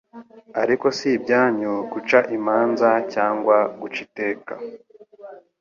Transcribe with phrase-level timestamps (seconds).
[0.61, 4.53] Ariko si ibyanyu guca imanza cyangwa guca iteka.